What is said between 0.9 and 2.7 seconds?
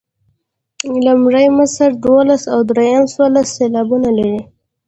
لومړۍ مصرع دولس او